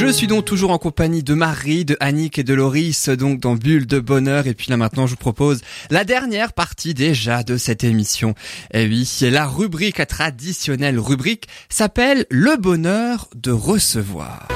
[0.00, 3.54] Je suis donc toujours en compagnie de Marie, de Annick et de Loris, donc dans
[3.54, 4.46] Bulle de Bonheur.
[4.46, 8.34] Et puis là maintenant, je vous propose la dernière partie déjà de cette émission.
[8.72, 14.48] Et oui, la rubrique, traditionnelle rubrique, s'appelle Le bonheur de recevoir.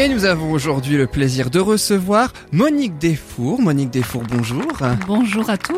[0.00, 3.60] Et nous avons aujourd'hui le plaisir de recevoir Monique Desfours.
[3.60, 4.72] Monique Desfours, bonjour.
[5.08, 5.74] Bonjour à tous.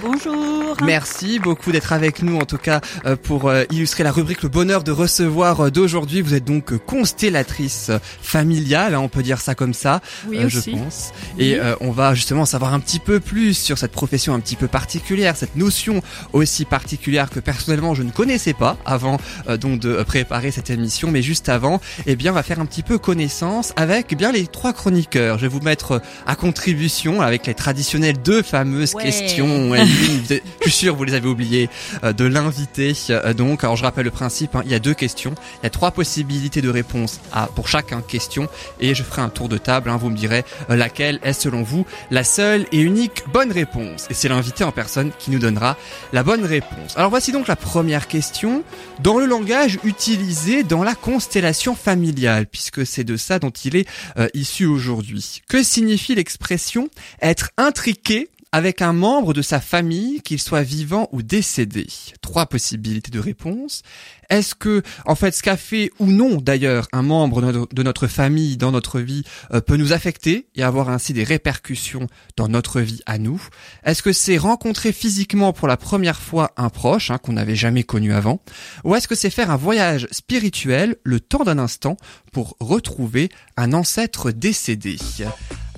[0.00, 0.76] Bonjour.
[0.84, 4.48] Merci beaucoup d'être avec nous, en tout cas, euh, pour euh, illustrer la rubrique Le
[4.48, 6.20] bonheur de recevoir euh, d'aujourd'hui.
[6.20, 7.90] Vous êtes donc constellatrice
[8.22, 11.12] familiale, hein, on peut dire ça comme ça, oui, je pense.
[11.38, 14.68] Et on va justement savoir un petit peu plus sur cette profession un petit peu
[14.68, 16.02] particulière, cette notion
[16.32, 19.18] aussi particulière que personnellement je ne connaissais pas avant
[19.60, 21.10] donc de préparer cette émission.
[21.10, 24.32] Mais juste avant, eh bien, on va faire un petit peu connaissance avec eh bien
[24.32, 25.38] les trois chroniqueurs.
[25.38, 29.04] Je vais vous mettre à contribution avec les traditionnelles deux fameuses Ouais.
[29.04, 29.70] questions.
[29.70, 31.68] Ouais, je suis sûr vous les avez oubliées
[32.04, 32.92] euh, de l'inviter.
[33.10, 34.54] Euh, donc, alors je rappelle le principe.
[34.54, 35.34] hein, il y a deux questions.
[35.60, 38.48] Il y a trois possibilités de réponse à pour chaque hein, question
[38.80, 39.90] et je ferai un tour de table.
[39.90, 44.06] hein, vous me direz euh, laquelle est selon vous la seule et unique bonne réponse.
[44.10, 45.76] Et c'est l'invité en personne qui nous donnera
[46.12, 46.96] la bonne réponse.
[46.96, 48.62] Alors voici donc la première question.
[49.00, 53.88] Dans le langage utilisé dans la constellation familiale, puisque c'est de ça dont il est
[54.18, 55.42] euh, issu aujourd'hui.
[55.48, 56.88] Que signifie l'expression
[57.22, 61.86] être intriqué avec un membre de sa famille, qu'il soit vivant ou décédé.
[62.22, 63.82] Trois possibilités de réponse.
[64.30, 67.40] Est-ce que, en fait, ce qu'a fait ou non, d'ailleurs, un membre
[67.72, 72.06] de notre- famille dans notre vie euh, peut nous affecter et avoir ainsi des répercussions
[72.36, 73.42] dans notre vie à nous?
[73.84, 77.84] Est-ce que c'est rencontrer physiquement pour la première fois un proche hein, qu'on n'avait jamais
[77.84, 78.40] connu avant?
[78.84, 81.96] Ou est-ce que c'est faire un voyage spirituel le temps d'un instant
[82.32, 84.96] pour retrouver un ancêtre décédé?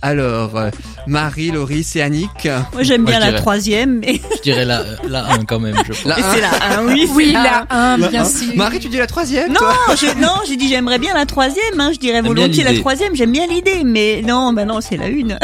[0.02, 0.70] Alors, euh,
[1.06, 2.48] Marie, Loris et Annick.
[2.72, 5.76] Moi j'aime Moi, bien la dirais- troisième, mais Je dirais la, la 1 quand même,
[5.86, 6.04] je pense.
[6.04, 6.32] La et un.
[6.34, 7.08] c'est la un, oui.
[7.14, 7.94] Oui, c'est la un.
[7.94, 8.54] 1, La bien sûr.
[8.56, 11.90] Marie, tu dis la troisième Non, je, non, j'ai dit j'aimerais bien la troisième, hein,
[11.92, 15.38] je dirais volontiers la troisième, j'aime bien l'idée, mais non, bah non, c'est la une.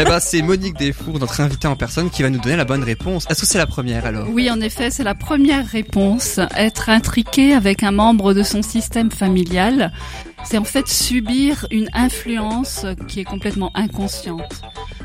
[0.00, 2.84] Eh ben, c'est Monique Desfours, notre invitée en personne, qui va nous donner la bonne
[2.84, 3.26] réponse.
[3.30, 6.38] Est-ce que c'est la première alors Oui, en effet, c'est la première réponse.
[6.56, 9.92] Être intriqué avec un membre de son système familial,
[10.44, 14.62] c'est en fait subir une influence qui est complètement inconsciente.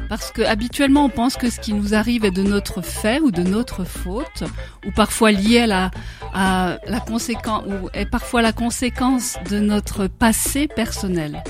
[0.09, 3.31] Parce que habituellement, on pense que ce qui nous arrive est de notre fait ou
[3.31, 4.43] de notre faute,
[4.85, 5.91] ou parfois lié à la,
[6.33, 11.43] à la conséquence, ou est parfois la conséquence de notre passé personnel.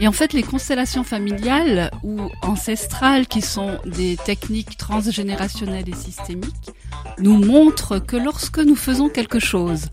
[0.00, 6.70] Et en fait, les constellations familiales ou ancestrales, qui sont des techniques transgénérationnelles et systémiques,
[7.18, 9.88] nous montrent que lorsque nous faisons quelque chose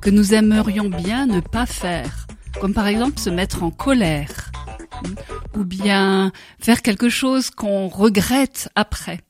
[0.00, 2.21] que nous aimerions bien ne pas faire,
[2.60, 4.50] comme par exemple se mettre en colère,
[5.56, 9.20] ou bien faire quelque chose qu'on regrette après,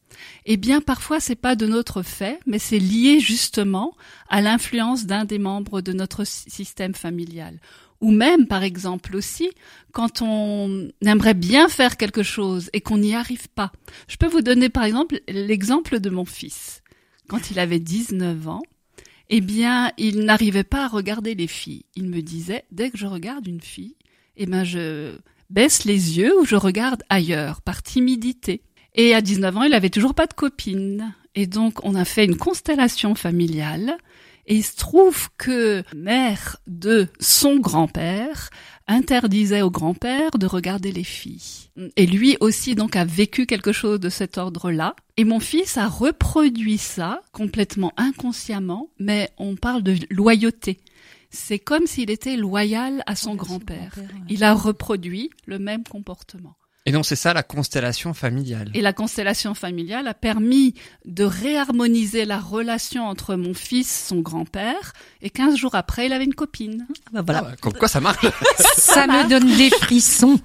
[0.44, 3.94] eh bien parfois c'est pas de notre fait, mais c'est lié justement
[4.28, 7.58] à l'influence d'un des membres de notre sy- système familial.
[8.00, 9.48] Ou même, par exemple aussi,
[9.92, 13.70] quand on aimerait bien faire quelque chose et qu'on n'y arrive pas.
[14.08, 16.82] Je peux vous donner, par exemple, l'exemple de mon fils.
[17.28, 18.62] Quand il avait 19 ans,
[19.34, 21.87] eh bien, il n'arrivait pas à regarder les filles.
[21.97, 23.97] Il me disait, dès que je regarde une fille,
[24.37, 25.15] eh ben, je
[25.48, 28.60] baisse les yeux ou je regarde ailleurs, par timidité.
[28.94, 31.15] Et à 19 ans, il avait toujours pas de copine.
[31.34, 33.97] Et donc, on a fait une constellation familiale.
[34.52, 38.50] Et il se trouve que mère de son grand-père
[38.86, 41.70] interdisait au grand-père de regarder les filles.
[41.96, 44.94] Et lui aussi donc a vécu quelque chose de cet ordre-là.
[45.16, 50.80] Et mon fils a reproduit ça complètement inconsciemment, mais on parle de loyauté.
[51.30, 53.94] C'est comme s'il était loyal à son grand-père.
[54.28, 56.56] Il a reproduit le même comportement.
[56.84, 58.70] Et donc c'est ça la constellation familiale.
[58.75, 64.93] Et la constellation familiale a permis de réharmoniser la relation entre mon fils, son grand-père,
[65.20, 66.87] et 15 jours après, il avait une copine.
[67.12, 67.43] Bah voilà.
[67.44, 68.26] Ah ouais, comme quoi ça marche
[68.76, 70.40] Ça me donne des frissons.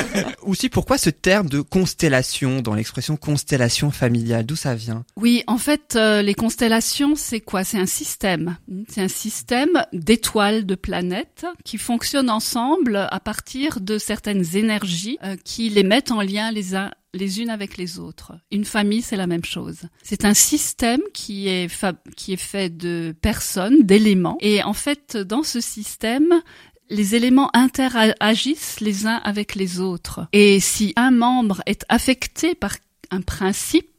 [0.42, 4.46] Aussi, pourquoi ce terme de constellation dans l'expression constellation familiale?
[4.46, 5.04] D'où ça vient?
[5.16, 7.64] Oui, en fait, euh, les constellations, c'est quoi?
[7.64, 8.56] C'est un système.
[8.88, 15.36] C'est un système d'étoiles, de planètes qui fonctionnent ensemble à partir de certaines énergies euh,
[15.44, 18.32] qui les mettent en lien les uns les unes avec les autres.
[18.50, 19.82] Une famille, c'est la même chose.
[20.02, 21.70] C'est un système qui est
[22.16, 24.38] qui est fait de personnes, d'éléments.
[24.40, 26.42] Et en fait, dans ce système,
[26.88, 30.26] les éléments interagissent les uns avec les autres.
[30.32, 32.76] Et si un membre est affecté par
[33.10, 33.91] un principe,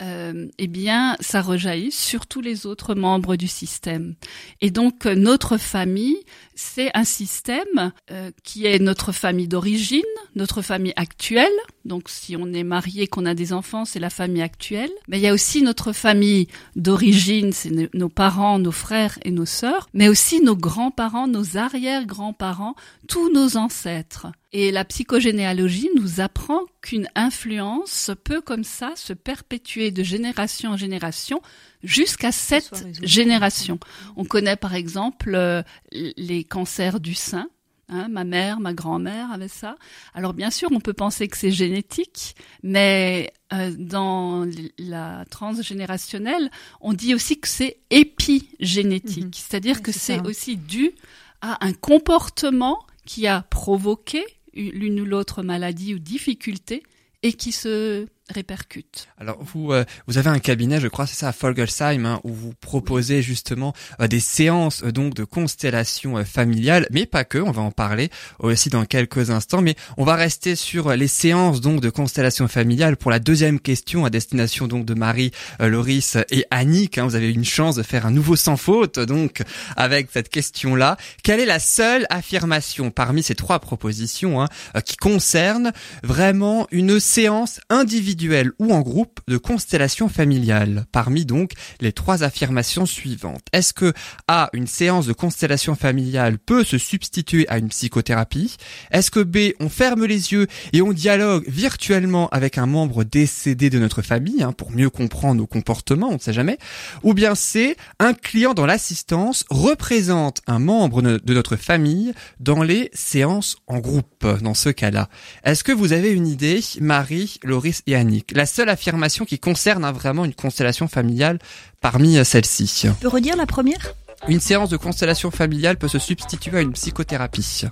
[0.00, 4.14] euh, eh bien, ça rejaillit sur tous les autres membres du système.
[4.60, 6.18] Et donc, euh, notre famille,
[6.54, 10.02] c'est un système euh, qui est notre famille d'origine,
[10.34, 11.52] notre famille actuelle.
[11.84, 14.90] Donc, si on est marié, qu'on a des enfants, c'est la famille actuelle.
[15.08, 19.30] Mais il y a aussi notre famille d'origine, c'est no- nos parents, nos frères et
[19.30, 22.74] nos sœurs, mais aussi nos grands-parents, nos arrière-grands-parents,
[23.08, 24.26] tous nos ancêtres.
[24.52, 30.76] Et la psychogénéalogie nous apprend qu'une influence peut comme ça se perpétuer de génération en
[30.78, 31.42] génération
[31.82, 33.06] jusqu'à soit cette résolu.
[33.06, 33.78] génération.
[34.16, 35.62] On connaît par exemple euh,
[35.92, 37.48] les cancers du sein.
[37.90, 39.76] Hein, ma mère, ma grand-mère avait ça.
[40.14, 44.46] Alors bien sûr, on peut penser que c'est génétique, mais euh, dans
[44.78, 46.50] la transgénérationnelle,
[46.82, 49.30] on dit aussi que c'est épigénétique, Mhm.
[49.34, 50.92] c'est-à-dire Oui, que c'est aussi dû
[51.40, 54.22] à un comportement qui a provoqué
[54.54, 56.82] l'une ou l'autre maladie ou difficulté
[57.22, 59.08] et qui se répercute.
[59.18, 62.32] Alors vous euh, vous avez un cabinet, je crois, c'est ça à Folgersheim, hein, où
[62.32, 67.38] vous proposez justement euh, des séances euh, donc de constellations euh, familiales, mais pas que.
[67.38, 71.08] On va en parler aussi dans quelques instants, mais on va rester sur euh, les
[71.08, 75.30] séances donc de constellations familiales pour la deuxième question à destination donc de Marie,
[75.60, 76.98] euh, Loris et Annick.
[76.98, 77.04] hein.
[77.04, 79.42] vous avez une chance de faire un nouveau sans faute donc
[79.76, 80.96] avec cette question-là.
[81.22, 84.48] Quelle est la seule affirmation parmi ces trois propositions hein,
[84.84, 85.72] qui concerne
[86.02, 88.17] vraiment une séance individuelle
[88.58, 93.42] ou en groupe de constellation familiale parmi donc les trois affirmations suivantes.
[93.52, 93.92] Est-ce que
[94.26, 98.56] A, une séance de constellation familiale peut se substituer à une psychothérapie?
[98.90, 103.70] Est-ce que B, on ferme les yeux et on dialogue virtuellement avec un membre décédé
[103.70, 106.58] de notre famille hein, pour mieux comprendre nos comportements, on ne sait jamais?
[107.02, 112.90] Ou bien C, un client dans l'assistance représente un membre de notre famille dans les
[112.92, 115.08] séances en groupe dans ce cas-là.
[115.44, 117.94] Est-ce que vous avez une idée, Marie, Loris et
[118.32, 121.38] La seule affirmation qui concerne hein, vraiment une constellation familiale
[121.80, 122.66] parmi euh, celles-ci.
[122.82, 123.94] Tu peux redire la première?
[124.26, 127.62] Une séance de constellation familiale peut se substituer à une psychothérapie.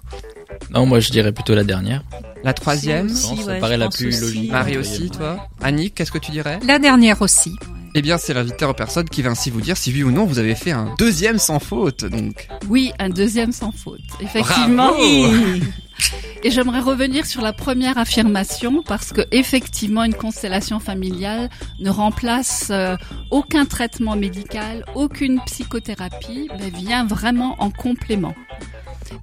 [0.70, 2.02] Non, moi je dirais plutôt la dernière.
[2.44, 4.52] La troisième, Si, Je pense, ça ouais, paraît je la plus aussi, logique.
[4.52, 5.48] Marie aussi, toi?
[5.60, 6.60] Annick, qu'est-ce que tu dirais?
[6.64, 7.56] La dernière aussi.
[7.98, 10.26] Eh bien, c'est l'invité en personne qui va ainsi vous dire si oui ou non
[10.26, 12.46] vous avez fait un deuxième sans faute, donc.
[12.68, 14.02] Oui, un deuxième sans faute.
[14.20, 14.92] Effectivement.
[14.92, 15.62] Bravo
[16.44, 21.48] Et j'aimerais revenir sur la première affirmation parce que effectivement une constellation familiale
[21.80, 22.96] ne remplace euh,
[23.30, 28.34] aucun traitement médical, aucune psychothérapie, mais vient vraiment en complément.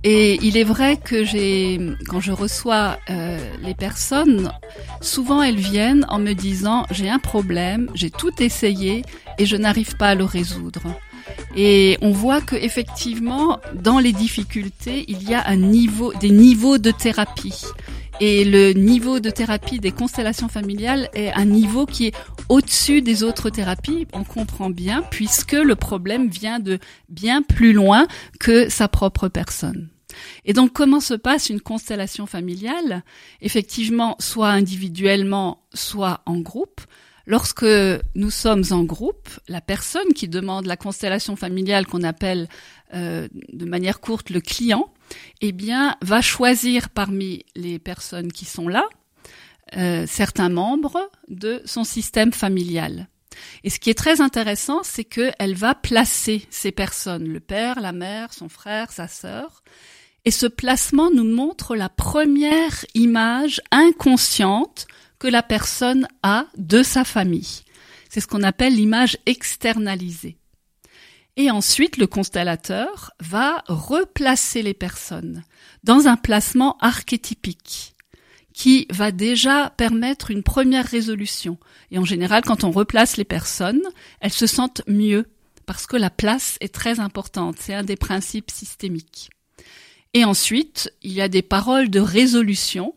[0.04, 4.52] Et il est vrai que j'ai, quand je reçois euh, les personnes,
[5.02, 9.04] souvent elles viennent en me disant j'ai un problème, j'ai tout essayé
[9.38, 10.82] et je n'arrive pas à le résoudre.
[11.56, 16.78] Et on voit que effectivement, dans les difficultés, il y a un niveau, des niveaux
[16.78, 17.64] de thérapie.
[18.20, 22.16] Et le niveau de thérapie des constellations familiales est un niveau qui est
[22.48, 24.08] au-dessus des autres thérapies.
[24.14, 26.80] On comprend bien, puisque le problème vient de
[27.10, 28.08] bien plus loin
[28.40, 29.90] que sa propre personne.
[30.46, 33.04] Et donc, comment se passe une constellation familiale?
[33.42, 36.82] Effectivement, soit individuellement, soit en groupe.
[37.26, 37.66] Lorsque
[38.16, 42.50] nous sommes en groupe, la personne qui demande la constellation familiale qu'on appelle
[42.94, 44.94] euh, de manière courte le client,
[45.40, 48.84] eh bien, va choisir parmi les personnes qui sont là
[49.78, 53.08] euh, certains membres de son système familial.
[53.64, 57.94] Et ce qui est très intéressant, c'est qu'elle va placer ces personnes, le père, la
[57.94, 59.64] mère, son frère, sa sœur,
[60.26, 64.88] et ce placement nous montre la première image inconsciente
[65.24, 67.62] que la personne a de sa famille.
[68.10, 70.36] C'est ce qu'on appelle l'image externalisée.
[71.38, 75.46] Et ensuite, le constellateur va replacer les personnes
[75.86, 77.96] dans un placement archétypique
[78.54, 81.58] qui va déjà permettre une première résolution.
[81.90, 83.84] Et en général, quand on replace les personnes,
[84.20, 85.26] elles se sentent mieux
[85.66, 87.56] parce que la place est très importante.
[87.62, 89.30] C'est un des principes systémiques.
[90.14, 92.94] Et ensuite, il y a des paroles de résolution.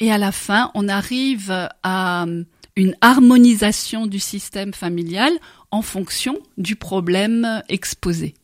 [0.00, 2.26] Et à la fin, on arrive à
[2.76, 5.32] une harmonisation du système familial
[5.70, 8.34] en fonction du problème exposé.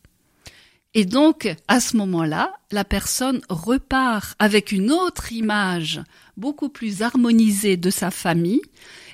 [0.95, 6.01] Et donc, à ce moment-là, la personne repart avec une autre image
[6.35, 8.61] beaucoup plus harmonisée de sa famille,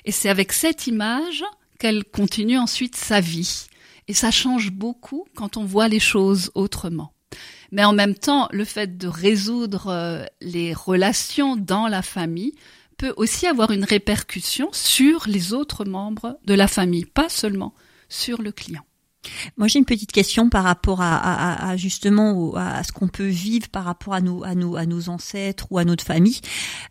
[0.04, 1.44] et c'est avec cette image
[1.78, 3.66] qu'elle continue ensuite sa vie.
[4.08, 7.12] Et ça change beaucoup quand on voit les choses autrement.
[7.72, 12.54] Mais en même temps, le fait de résoudre euh, les relations dans la famille
[12.96, 17.74] peut aussi avoir une répercussion sur les autres membres de la famille, pas seulement
[18.08, 18.84] sur le client.
[19.56, 23.26] Moi, j'ai une petite question par rapport à, à, à justement à, ce qu'on peut
[23.26, 26.40] vivre par rapport à nos, à nos, à nos ancêtres ou à notre famille.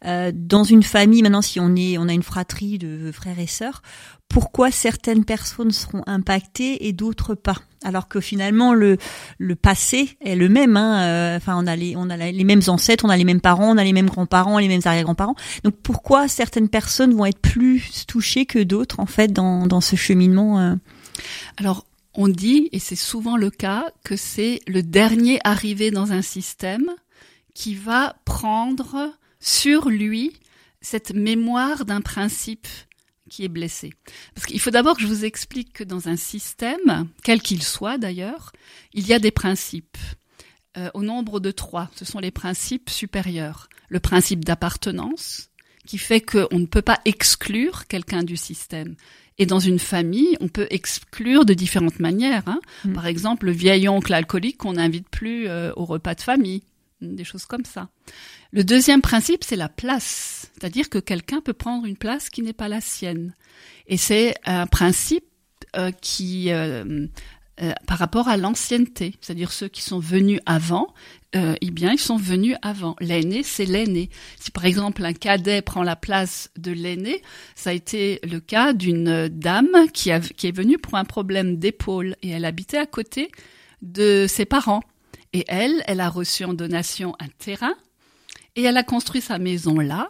[0.05, 3.47] Euh, dans une famille, maintenant, si on est, on a une fratrie de frères et
[3.47, 3.81] sœurs,
[4.27, 7.57] pourquoi certaines personnes seront impactées et d'autres pas?
[7.83, 8.97] Alors que finalement, le,
[9.37, 10.75] le passé est le même.
[10.75, 13.41] Hein, euh, enfin, on a les, on a les mêmes ancêtres, on a les mêmes
[13.41, 15.35] parents, on a les mêmes grands-parents, les mêmes arrière-grands-parents.
[15.63, 19.95] Donc, pourquoi certaines personnes vont être plus touchées que d'autres, en fait, dans, dans ce
[19.95, 20.75] cheminement euh?
[21.57, 26.21] Alors, on dit, et c'est souvent le cas, que c'est le dernier arrivé dans un
[26.21, 26.89] système
[27.53, 30.33] qui va prendre sur lui
[30.81, 32.67] cette mémoire d'un principe
[33.29, 33.93] qui est blessé.
[34.33, 37.97] Parce qu'il faut d'abord que je vous explique que dans un système, quel qu'il soit
[37.97, 38.51] d'ailleurs,
[38.93, 39.97] il y a des principes.
[40.77, 43.69] Euh, au nombre de trois, ce sont les principes supérieurs.
[43.89, 45.49] Le principe d'appartenance,
[45.85, 48.95] qui fait qu'on ne peut pas exclure quelqu'un du système.
[49.37, 52.43] Et dans une famille, on peut exclure de différentes manières.
[52.47, 52.59] hein.
[52.85, 52.93] Mm.
[52.93, 56.63] Par exemple, le vieil oncle alcoolique qu'on n'invite plus euh, au repas de famille,
[57.01, 57.89] des choses comme ça.
[58.51, 62.53] Le deuxième principe, c'est la place, c'est-à-dire que quelqu'un peut prendre une place qui n'est
[62.53, 63.35] pas la sienne.
[63.87, 65.25] Et c'est un principe
[65.75, 67.07] euh, qui, euh,
[67.61, 70.93] euh, par rapport à l'ancienneté, c'est-à-dire ceux qui sont venus avant,
[71.35, 72.95] euh, eh bien, ils sont venus avant.
[73.01, 74.09] L'aîné, c'est l'aîné.
[74.39, 77.21] Si par exemple un cadet prend la place de l'aîné,
[77.55, 82.29] ça a été le cas d'une dame qui, est venue pour un problème d'épaule et
[82.29, 83.31] elle habitait à côté
[83.81, 84.81] de ses parents.
[85.33, 87.75] Et elle, elle a reçu en donation un terrain
[88.55, 90.09] et elle a construit sa maison là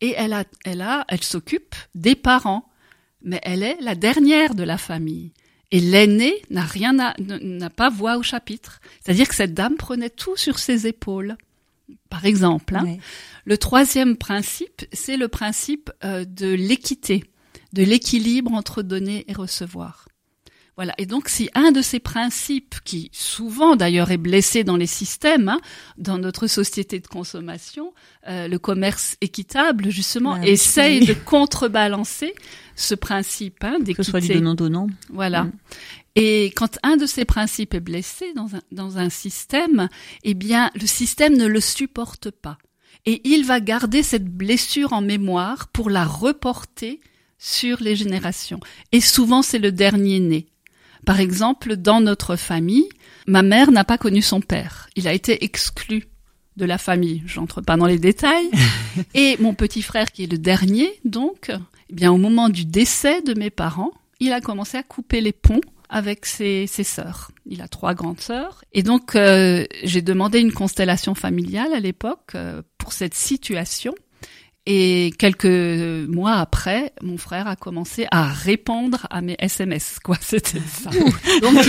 [0.00, 2.64] et elle a, elle s'occupe des parents.
[3.22, 5.32] Mais elle est la dernière de la famille.
[5.72, 8.80] Et l'aîné n'a rien à, n'a pas voix au chapitre.
[9.00, 11.36] C'est-à-dire que cette dame prenait tout sur ses épaules.
[12.08, 12.96] Par exemple, hein.
[13.44, 17.24] Le troisième principe, c'est le principe euh, de l'équité,
[17.72, 20.06] de l'équilibre entre donner et recevoir.
[20.80, 20.94] Voilà.
[20.96, 25.50] Et donc, si un de ces principes, qui souvent d'ailleurs est blessé dans les systèmes,
[25.50, 25.60] hein,
[25.98, 27.92] dans notre société de consommation,
[28.26, 30.48] euh, le commerce équitable, justement, oui.
[30.48, 32.32] essaye de contrebalancer
[32.76, 34.40] ce principe hein, Que ce soit du d'équité.
[34.40, 34.86] donnant-donnant.
[35.10, 35.44] Voilà.
[35.44, 35.52] Mm.
[36.16, 39.90] Et quand un de ces principes est blessé dans un, dans un système,
[40.24, 42.56] eh bien, le système ne le supporte pas.
[43.04, 47.00] Et il va garder cette blessure en mémoire pour la reporter
[47.36, 48.60] sur les générations.
[48.92, 50.46] Et souvent, c'est le dernier né.
[51.06, 52.88] Par exemple, dans notre famille,
[53.26, 54.88] ma mère n'a pas connu son père.
[54.96, 56.08] Il a été exclu
[56.56, 57.22] de la famille.
[57.26, 58.50] J'entre pas dans les détails.
[59.14, 61.50] Et mon petit frère, qui est le dernier, donc,
[61.88, 65.32] eh bien, au moment du décès de mes parents, il a commencé à couper les
[65.32, 67.32] ponts avec ses, ses sœurs.
[67.46, 68.62] Il a trois grandes sœurs.
[68.72, 73.94] Et donc, euh, j'ai demandé une constellation familiale à l'époque euh, pour cette situation.
[74.66, 75.46] Et quelques
[76.08, 80.16] mois après, mon frère a commencé à répondre à mes SMS, quoi.
[80.20, 80.90] C'était ça.
[81.40, 81.66] Donc,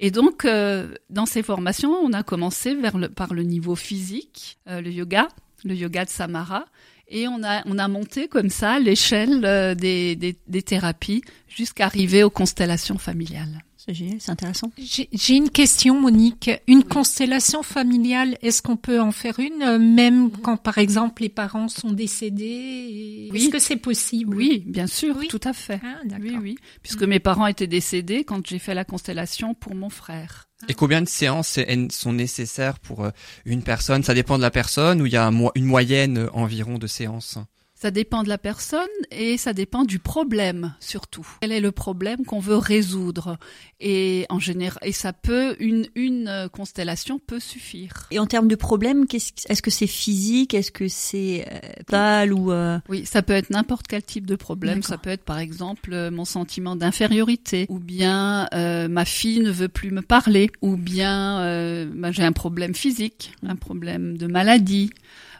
[0.00, 4.58] Et donc, euh, dans ces formations, on a commencé vers le, par le niveau physique,
[4.68, 5.28] euh, le yoga,
[5.64, 6.64] le yoga de Samara,
[7.08, 11.86] et on a, on a monté comme ça l'échelle euh, des, des, des thérapies jusqu'à
[11.86, 13.65] arriver aux constellations familiales.
[13.88, 14.72] C'est génial, c'est intéressant.
[14.78, 16.50] J'ai j'ai une question, Monique.
[16.66, 21.28] Une constellation familiale, est-ce qu'on peut en faire une, euh, même quand, par exemple, les
[21.28, 23.38] parents sont décédés Oui.
[23.44, 24.36] Est-ce que c'est possible?
[24.36, 25.28] Oui, bien sûr, Oui.
[25.28, 25.80] tout à fait.
[25.84, 26.00] Ah.
[26.20, 26.56] Oui, oui.
[26.82, 30.48] Puisque mes parents étaient décédés quand j'ai fait la constellation pour mon frère.
[30.68, 31.58] Et combien de séances
[31.90, 33.10] sont nécessaires pour euh,
[33.44, 34.02] une personne?
[34.02, 36.78] Ça dépend de la personne ou il y a un mo- une moyenne euh, environ
[36.78, 37.38] de séances?
[37.78, 38.80] Ça dépend de la personne
[39.10, 41.26] et ça dépend du problème surtout.
[41.42, 43.36] Quel est le problème qu'on veut résoudre?
[43.80, 48.06] Et en général, et ça peut une une euh, constellation peut suffire.
[48.10, 50.54] Et en termes de problèmes, qu'est-ce- est-ce que c'est physique?
[50.54, 54.36] Est-ce que c'est euh, pâle ou euh, Oui, ça peut être n'importe quel type de
[54.36, 54.82] problème.
[54.82, 59.50] Ça peut être par exemple euh, mon sentiment d'infériorité, ou bien euh, ma fille ne
[59.50, 64.26] veut plus me parler, ou bien euh, ben, j'ai un problème physique, un problème de
[64.26, 64.90] maladie.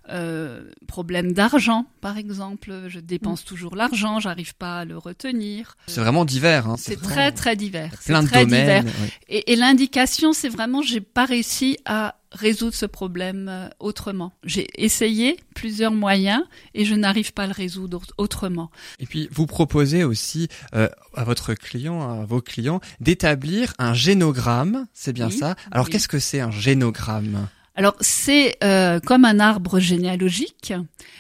[0.08, 5.76] Euh, problème d'argent, par exemple, je dépense toujours l'argent, j'arrive pas à le retenir.
[5.88, 6.68] C'est vraiment divers.
[6.68, 7.92] Hein, C'est très très divers.
[8.00, 8.82] C'est plein de très divers.
[8.84, 8.94] domaines.
[9.02, 9.10] ouais.
[9.28, 14.32] Et, et l'indication, c'est vraiment, j'ai pas réussi à résoudre ce problème euh, autrement.
[14.44, 16.42] J'ai essayé plusieurs moyens
[16.75, 18.70] et je n'arrive pas à le résoudre autrement.
[19.00, 24.86] Et puis vous proposez aussi euh, à votre client, à vos clients, d'établir un génogramme.
[24.92, 25.56] C'est bien Oui, ça.
[25.70, 25.92] Alors oui.
[25.92, 27.48] qu'est-ce que c'est un génogramme?
[27.76, 30.73] Alors c'est euh, comme un arbre généalogique,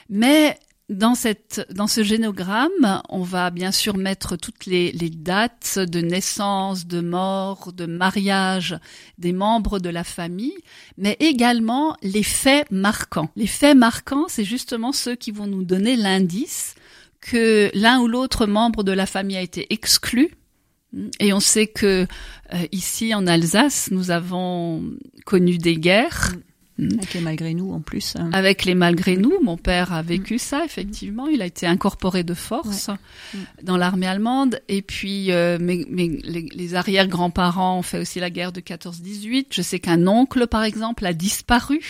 [0.08, 0.58] mais
[0.88, 6.00] dans cette dans ce génogramme, on va bien sûr mettre toutes les, les dates de
[6.00, 8.78] naissance, de mort, de mariage
[9.18, 10.56] des membres de la famille,
[10.96, 13.28] mais également les faits marquants.
[13.36, 16.74] Les faits marquants, c'est justement ceux qui vont nous donner l'indice
[17.20, 20.30] que l'un ou l'autre membre de la famille a été exclu.
[21.20, 22.06] Et on sait que
[22.54, 24.82] euh, ici en Alsace, nous avons
[25.24, 26.32] connu des guerres.
[26.78, 30.38] Avec les malgré nous en plus euh, Avec les malgré nous, mon père a vécu
[30.38, 31.26] ça effectivement.
[31.26, 32.88] Il a été incorporé de force
[33.34, 33.38] Mm.
[33.62, 34.60] dans l'armée allemande.
[34.68, 39.46] Et puis euh, mes, mes- les, les arrière-grands-parents ont fait aussi la guerre de 14-18.
[39.50, 41.80] Je sais qu'un oncle, par exemple, a disparu.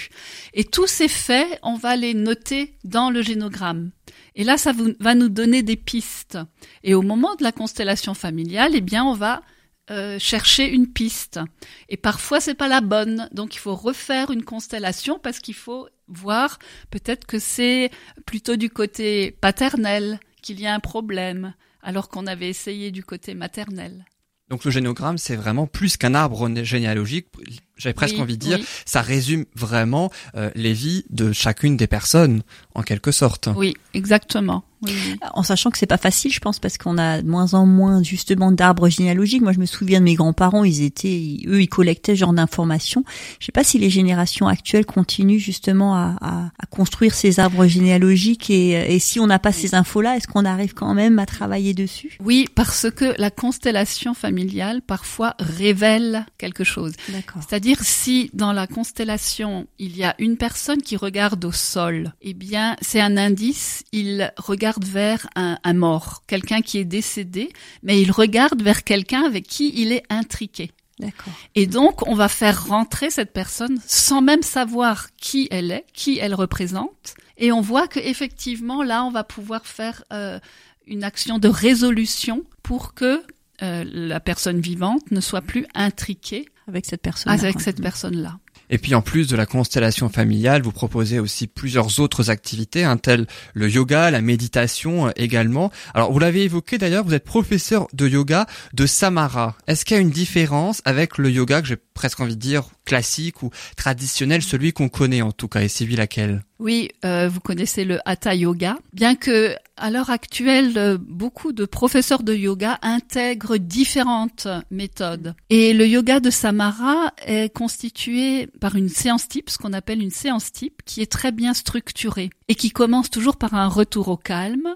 [0.55, 3.91] Et tous ces faits, on va les noter dans le génogramme.
[4.35, 6.39] Et là, ça va nous donner des pistes.
[6.85, 9.43] Et au moment de la constellation familiale, eh bien, on va
[9.91, 11.41] euh, chercher une piste.
[11.89, 13.29] Et parfois, c'est pas la bonne.
[13.33, 16.59] Donc, il faut refaire une constellation parce qu'il faut voir
[16.91, 17.91] peut-être que c'est
[18.27, 23.35] plutôt du côté paternel qu'il y a un problème, alors qu'on avait essayé du côté
[23.35, 24.05] maternel.
[24.49, 27.29] Donc le génogramme, c'est vraiment plus qu'un arbre généalogique.
[27.77, 28.67] J'avais presque Oui, envie de dire, oui.
[28.87, 32.43] ça résume vraiment euh, les vies de chacune des personnes,
[32.75, 33.49] en quelque sorte.
[33.55, 34.65] Oui, exactement.
[34.83, 34.93] Oui,
[35.33, 38.03] en sachant que c'est pas facile, je pense, parce qu'on a de moins en moins
[38.03, 39.41] justement d'arbres généalogiques.
[39.41, 42.35] Moi, je me souviens de mes grands-parents, ils étaient, ils- eux, ils collectaient ce genre
[42.35, 43.03] d'informations.
[43.41, 47.67] Je sais pas si les générations actuelles continuent justement à, à- à construire ces arbres
[47.67, 51.25] généalogiques et, et si on n'a pas ces infos-là, est-ce qu'on arrive quand même à
[51.27, 52.19] travailler dessus?
[52.23, 56.93] Oui, parce que la constellation familiale parfois révèle quelque chose.
[57.09, 57.43] D'accord.
[57.49, 62.35] C'est-à-dire si dans la constellation il y a une personne qui regarde au sol, eh
[62.35, 67.51] bien c'est un indice, il regarde vers un, un mort, quelqu'un qui est décédé,
[67.83, 70.71] mais il regarde vers quelqu'un avec qui il est intriqué.
[70.99, 71.35] D'accord.
[71.55, 76.19] Et donc, on va faire rentrer cette personne sans même savoir qui elle est, qui
[76.19, 77.15] elle représente.
[77.37, 80.39] Et on voit que effectivement, là, on va pouvoir faire euh,
[80.87, 83.23] une action de résolution pour que
[83.63, 87.33] euh, la personne vivante ne soit plus intriquée Avec cette personne.
[87.33, 88.39] avec cette personne-là.
[88.71, 92.97] Et puis en plus de la constellation familiale, vous proposez aussi plusieurs autres activités, hein,
[92.97, 95.71] telles le yoga, la méditation euh, également.
[95.95, 99.57] Alors vous l'avez évoqué d'ailleurs, vous êtes professeur de yoga de Samara.
[99.67, 102.65] Est-ce qu'il y a une différence avec le yoga que j'ai presque envie de dire
[102.85, 106.43] classique ou traditionnel, celui qu'on connaît en tout cas, et lui laquelle?
[106.59, 108.79] Oui, euh, vous connaissez le Hatha Yoga.
[108.95, 115.35] Bien que à l'heure actuelle, euh, beaucoup de professeurs de yoga intègrent différentes méthodes.
[115.51, 120.11] Et le yoga de Samara est constitué par une séance type, ce qu'on appelle une
[120.11, 124.17] séance type, qui est très bien structurée et qui commence toujours par un retour au
[124.17, 124.75] calme,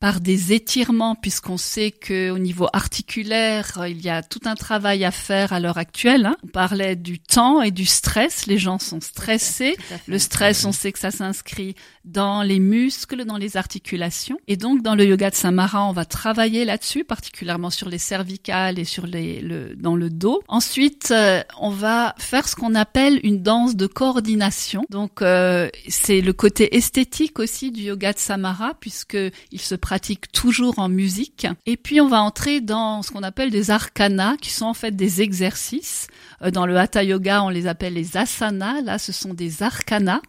[0.00, 5.04] par des étirements, puisqu'on sait que au niveau articulaire, il y a tout un travail
[5.04, 6.24] à faire à l'heure actuelle.
[6.24, 6.36] Hein.
[6.42, 8.46] On parlait du temps et du stress.
[8.46, 9.76] Les gens sont stressés.
[10.06, 11.74] Le stress, on sait que ça s'inscrit
[12.06, 14.38] dans les muscles, dans les articulations.
[14.48, 18.78] Et donc, dans le yoga de Samara, on va travailler là-dessus, particulièrement sur les cervicales
[18.78, 20.42] et sur les, le, dans le dos.
[20.48, 24.84] Ensuite, euh, on va faire ce qu'on appelle une danse de coordination.
[24.88, 29.18] Donc, euh, c'est le côté esthétique aussi du yoga de Samara, puisque
[29.52, 31.46] il se pratique toujours en musique.
[31.66, 34.94] Et puis on va entrer dans ce qu'on appelle des arcanas, qui sont en fait
[34.94, 36.08] des exercices.
[36.42, 38.80] Euh, dans le hatha yoga, on les appelle les asanas.
[38.82, 40.20] Là, ce sont des arcanas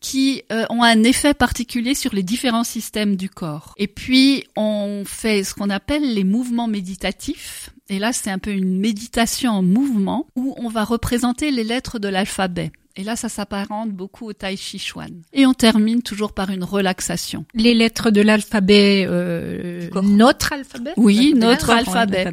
[0.00, 3.74] qui euh, ont un effet particulier sur les différents systèmes du corps.
[3.76, 7.70] Et puis on fait ce qu'on appelle les mouvements méditatifs.
[7.88, 11.98] Et là, c'est un peu une méditation en mouvement où on va représenter les lettres
[11.98, 12.72] de l'alphabet.
[12.98, 15.22] Et là, ça s'apparente beaucoup au Tai Chi Chuan.
[15.34, 17.44] Et on termine toujours par une relaxation.
[17.52, 20.94] Les lettres de l'alphabet, euh, notre alphabet?
[20.96, 22.26] Oui, notre alphabet.